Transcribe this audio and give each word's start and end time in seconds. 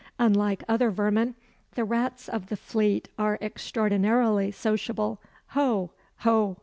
Unlike 0.17 0.63
other 0.67 0.89
vermin, 0.89 1.35
the 1.75 1.83
rats 1.85 2.27
of 2.27 2.47
the 2.47 2.57
Fleet 2.57 3.07
are 3.19 3.37
extraordinarily 3.39 4.51
sociable 4.51 5.21
ho! 5.49 5.91
ho!" 6.21 6.57